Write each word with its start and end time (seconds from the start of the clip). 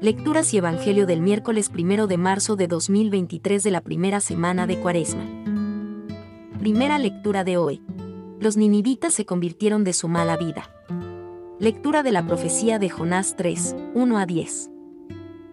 Lecturas 0.00 0.54
y 0.54 0.58
Evangelio 0.58 1.06
del 1.06 1.20
miércoles 1.20 1.72
1 1.76 2.06
de 2.06 2.16
marzo 2.18 2.54
de 2.54 2.68
2023 2.68 3.64
de 3.64 3.70
la 3.72 3.80
primera 3.80 4.20
semana 4.20 4.68
de 4.68 4.78
Cuaresma. 4.78 5.24
Primera 6.60 7.00
lectura 7.00 7.42
de 7.42 7.56
hoy. 7.56 7.82
Los 8.38 8.56
ninivitas 8.56 9.12
se 9.12 9.26
convirtieron 9.26 9.82
de 9.82 9.92
su 9.92 10.06
mala 10.06 10.36
vida. 10.36 10.70
Lectura 11.58 12.04
de 12.04 12.12
la 12.12 12.24
profecía 12.24 12.78
de 12.78 12.88
Jonás 12.88 13.34
3, 13.34 13.74
1 13.94 14.18
a 14.18 14.24
10. 14.24 14.70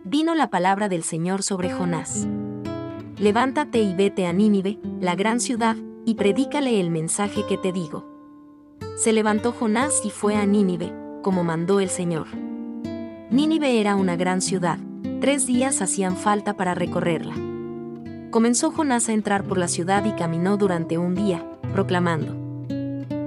Vino 0.04 0.36
la 0.36 0.52
palabra 0.52 0.90
del 0.90 1.02
Señor 1.02 1.42
sobre 1.42 1.72
Jonás. 1.72 2.28
Levántate 3.18 3.82
y 3.82 3.96
vete 3.96 4.28
a 4.28 4.34
Nínive, 4.34 4.78
la 5.02 5.16
gran 5.16 5.40
ciudad, 5.40 5.76
y 6.06 6.14
predícale 6.14 6.80
el 6.80 6.92
mensaje 6.92 7.48
que 7.48 7.58
te 7.58 7.72
digo. 7.72 8.06
Se 8.96 9.12
levantó 9.12 9.54
Jonás 9.54 10.02
y 10.04 10.12
fue 10.12 10.36
a 10.36 10.46
Nínive, 10.46 10.94
como 11.24 11.44
mandó 11.44 11.80
el 11.80 11.90
Señor. 11.90 12.28
Nínive 13.32 13.80
era 13.82 13.96
una 13.96 14.16
gran 14.16 14.40
ciudad, 14.40 14.78
tres 15.20 15.48
días 15.48 15.82
hacían 15.82 16.16
falta 16.16 16.56
para 16.56 16.76
recorrerla. 16.76 17.34
Comenzó 18.30 18.70
Jonás 18.70 19.10
a 19.10 19.14
entrar 19.14 19.46
por 19.46 19.58
la 19.58 19.68
ciudad 19.68 20.06
y 20.06 20.12
caminó 20.12 20.58
durante 20.58 21.00
un 21.00 21.16
día, 21.16 21.44
proclamando, 21.74 22.36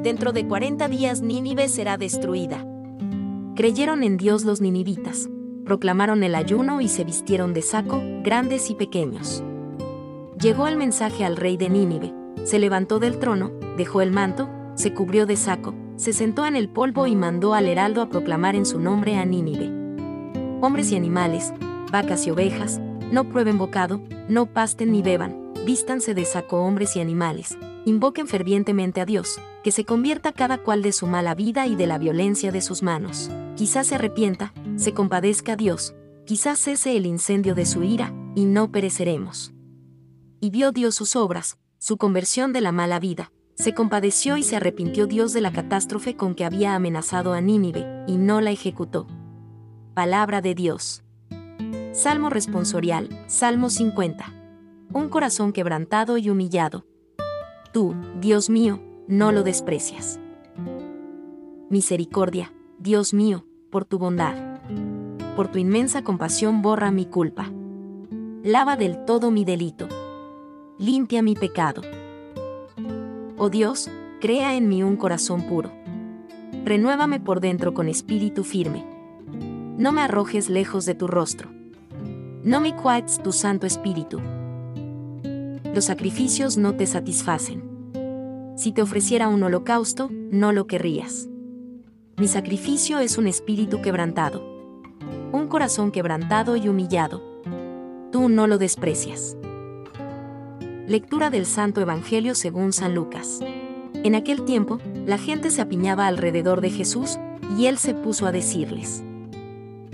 Dentro 0.04 0.32
de 0.32 0.46
cuarenta 0.46 0.86
días 0.86 1.20
Nínive 1.20 1.68
será 1.68 1.98
destruida. 1.98 2.64
Creyeron 3.56 4.04
en 4.04 4.16
Dios 4.16 4.44
los 4.44 4.60
ninivitas, 4.60 5.28
proclamaron 5.64 6.22
el 6.22 6.36
ayuno 6.36 6.80
y 6.80 6.86
se 6.86 7.02
vistieron 7.02 7.52
de 7.52 7.62
saco, 7.62 8.00
grandes 8.22 8.70
y 8.70 8.76
pequeños. 8.76 9.42
Llegó 10.40 10.68
el 10.68 10.76
mensaje 10.76 11.24
al 11.24 11.36
rey 11.36 11.56
de 11.56 11.70
Nínive, 11.70 12.14
se 12.44 12.60
levantó 12.60 13.00
del 13.00 13.18
trono, 13.18 13.50
dejó 13.76 14.00
el 14.00 14.12
manto, 14.12 14.48
se 14.76 14.94
cubrió 14.94 15.26
de 15.26 15.34
saco, 15.34 15.74
se 15.96 16.12
sentó 16.12 16.46
en 16.46 16.54
el 16.54 16.68
polvo 16.68 17.08
y 17.08 17.16
mandó 17.16 17.52
al 17.52 17.66
heraldo 17.66 18.00
a 18.00 18.08
proclamar 18.08 18.54
en 18.54 18.64
su 18.64 18.78
nombre 18.78 19.16
a 19.16 19.24
Nínive 19.24 19.77
hombres 20.60 20.90
y 20.92 20.96
animales, 20.96 21.52
vacas 21.92 22.26
y 22.26 22.30
ovejas, 22.30 22.80
no 23.12 23.28
prueben 23.28 23.58
bocado, 23.58 24.00
no 24.28 24.46
pasten 24.46 24.92
ni 24.92 25.02
beban, 25.02 25.52
vístanse 25.64 26.14
de 26.14 26.24
saco 26.24 26.62
hombres 26.62 26.96
y 26.96 27.00
animales, 27.00 27.56
invoquen 27.84 28.26
fervientemente 28.26 29.00
a 29.00 29.06
Dios, 29.06 29.40
que 29.62 29.72
se 29.72 29.84
convierta 29.84 30.32
cada 30.32 30.58
cual 30.58 30.82
de 30.82 30.92
su 30.92 31.06
mala 31.06 31.34
vida 31.34 31.66
y 31.66 31.76
de 31.76 31.86
la 31.86 31.98
violencia 31.98 32.52
de 32.52 32.60
sus 32.60 32.82
manos. 32.82 33.30
Quizás 33.56 33.88
se 33.88 33.94
arrepienta, 33.94 34.52
se 34.76 34.92
compadezca 34.94 35.56
Dios, 35.56 35.94
quizás 36.26 36.58
cese 36.58 36.96
el 36.96 37.06
incendio 37.06 37.54
de 37.54 37.66
su 37.66 37.82
ira, 37.82 38.12
y 38.34 38.44
no 38.44 38.70
pereceremos. 38.70 39.52
Y 40.40 40.50
vio 40.50 40.72
Dios 40.72 40.94
sus 40.94 41.16
obras, 41.16 41.58
su 41.78 41.96
conversión 41.96 42.52
de 42.52 42.60
la 42.60 42.72
mala 42.72 42.98
vida, 42.98 43.32
se 43.54 43.74
compadeció 43.74 44.36
y 44.36 44.44
se 44.44 44.54
arrepintió 44.54 45.06
Dios 45.06 45.32
de 45.32 45.40
la 45.40 45.52
catástrofe 45.52 46.14
con 46.14 46.36
que 46.36 46.44
había 46.44 46.76
amenazado 46.76 47.32
a 47.32 47.40
Nínive, 47.40 48.04
y 48.06 48.16
no 48.16 48.40
la 48.40 48.52
ejecutó. 48.52 49.08
Palabra 49.98 50.40
de 50.40 50.54
Dios. 50.54 51.02
Salmo 51.90 52.30
responsorial, 52.30 53.08
Salmo 53.26 53.68
50. 53.68 54.32
Un 54.92 55.08
corazón 55.08 55.52
quebrantado 55.52 56.18
y 56.18 56.30
humillado. 56.30 56.86
Tú, 57.72 57.96
Dios 58.20 58.48
mío, 58.48 58.80
no 59.08 59.32
lo 59.32 59.42
desprecias. 59.42 60.20
Misericordia, 61.68 62.52
Dios 62.78 63.12
mío, 63.12 63.44
por 63.72 63.86
tu 63.86 63.98
bondad. 63.98 64.36
Por 65.34 65.48
tu 65.48 65.58
inmensa 65.58 66.04
compasión 66.04 66.62
borra 66.62 66.92
mi 66.92 67.04
culpa. 67.04 67.50
Lava 68.44 68.76
del 68.76 69.04
todo 69.04 69.32
mi 69.32 69.44
delito. 69.44 69.88
Limpia 70.78 71.22
mi 71.22 71.34
pecado. 71.34 71.82
Oh 73.36 73.50
Dios, 73.50 73.90
crea 74.20 74.54
en 74.54 74.68
mí 74.68 74.84
un 74.84 74.96
corazón 74.96 75.42
puro. 75.48 75.72
Renuévame 76.64 77.18
por 77.18 77.40
dentro 77.40 77.74
con 77.74 77.88
espíritu 77.88 78.44
firme 78.44 78.97
no 79.78 79.92
me 79.92 80.02
arrojes 80.02 80.50
lejos 80.50 80.84
de 80.86 80.96
tu 80.96 81.06
rostro. 81.06 81.50
No 82.42 82.60
me 82.60 82.74
quiets 82.74 83.22
tu 83.22 83.30
Santo 83.32 83.64
Espíritu. 83.64 84.20
Los 85.72 85.84
sacrificios 85.84 86.56
no 86.56 86.74
te 86.74 86.84
satisfacen. 86.84 87.62
Si 88.56 88.72
te 88.72 88.82
ofreciera 88.82 89.28
un 89.28 89.40
holocausto, 89.40 90.10
no 90.10 90.50
lo 90.50 90.66
querrías. 90.66 91.28
Mi 92.16 92.26
sacrificio 92.26 92.98
es 92.98 93.18
un 93.18 93.28
espíritu 93.28 93.80
quebrantado. 93.80 94.42
Un 95.30 95.46
corazón 95.46 95.92
quebrantado 95.92 96.56
y 96.56 96.68
humillado. 96.68 97.22
Tú 98.10 98.28
no 98.28 98.48
lo 98.48 98.58
desprecias. 98.58 99.36
Lectura 100.88 101.30
del 101.30 101.46
Santo 101.46 101.80
Evangelio 101.80 102.34
según 102.34 102.72
San 102.72 102.96
Lucas. 102.96 103.38
En 103.92 104.16
aquel 104.16 104.44
tiempo, 104.44 104.80
la 105.06 105.18
gente 105.18 105.52
se 105.52 105.62
apiñaba 105.62 106.08
alrededor 106.08 106.62
de 106.62 106.70
Jesús, 106.70 107.16
y 107.56 107.66
él 107.66 107.78
se 107.78 107.94
puso 107.94 108.26
a 108.26 108.32
decirles, 108.32 109.04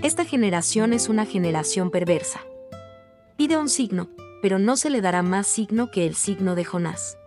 esta 0.01 0.25
generación 0.25 0.93
es 0.93 1.09
una 1.09 1.25
generación 1.25 1.91
perversa. 1.91 2.41
Pide 3.37 3.57
un 3.57 3.69
signo, 3.69 4.09
pero 4.41 4.59
no 4.59 4.77
se 4.77 4.89
le 4.89 5.01
dará 5.01 5.23
más 5.23 5.47
signo 5.47 5.91
que 5.91 6.05
el 6.05 6.15
signo 6.15 6.55
de 6.55 6.65
Jonás. 6.65 7.17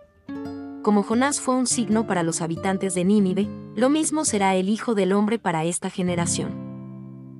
Como 0.81 1.03
Jonás 1.03 1.41
fue 1.41 1.55
un 1.55 1.67
signo 1.67 2.07
para 2.07 2.23
los 2.23 2.41
habitantes 2.41 2.93
de 2.95 3.03
Nínive, 3.03 3.47
lo 3.75 3.89
mismo 3.89 4.23
será 4.23 4.55
el 4.55 4.69
Hijo 4.69 4.95
del 4.95 5.11
Hombre 5.11 5.37
para 5.37 5.65
esta 5.65 5.89
generación. 5.89 6.69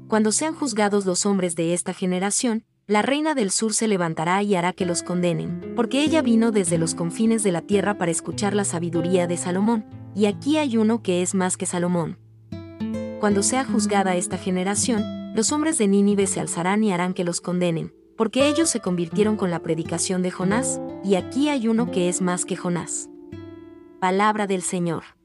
Cuando 0.08 0.32
sean 0.32 0.56
juzgados 0.56 1.06
los 1.06 1.26
hombres 1.26 1.56
de 1.56 1.74
esta 1.74 1.94
generación, 1.94 2.66
la 2.88 3.02
reina 3.02 3.36
del 3.36 3.52
sur 3.52 3.74
se 3.74 3.88
levantará 3.88 4.42
y 4.42 4.56
hará 4.56 4.74
que 4.74 4.86
los 4.86 5.04
condenen, 5.04 5.74
porque 5.76 6.04
ella 6.04 6.22
vino 6.24 6.52
desde 6.52 6.80
los 6.80 6.96
confines 6.96 7.44
de 7.44 7.52
la 7.52 7.62
tierra 7.62 7.98
para 7.98 8.12
escuchar 8.12 8.56
la 8.56 8.66
sabiduría 8.66 9.28
de 9.28 9.38
Salomón, 9.38 9.86
y 10.16 10.26
aquí 10.26 10.58
hay 10.58 10.76
uno 10.76 11.04
que 11.04 11.22
es 11.22 11.36
más 11.36 11.56
que 11.56 11.68
Salomón. 11.68 12.18
Cuando 13.20 13.44
sea 13.44 13.64
juzgada 13.64 14.16
esta 14.16 14.38
generación, 14.38 15.19
los 15.36 15.52
hombres 15.52 15.78
de 15.78 15.88
Nínive 15.88 16.28
se 16.28 16.40
alzarán 16.40 16.84
y 16.84 16.92
harán 16.92 17.14
que 17.14 17.24
los 17.24 17.42
condenen, 17.42 17.94
porque 18.18 18.48
ellos 18.48 18.70
se 18.70 18.80
convirtieron 18.80 19.38
con 19.38 19.52
la 19.52 19.60
predicación 19.60 20.22
de 20.22 20.32
Jonás, 20.32 20.82
y 21.04 21.16
aquí 21.16 21.50
hay 21.50 21.68
uno 21.68 21.92
que 21.92 22.10
es 22.10 22.22
más 22.22 22.46
que 22.46 22.56
Jonás. 22.56 23.10
Palabra 24.00 24.48
del 24.48 24.62
Señor. 24.62 25.19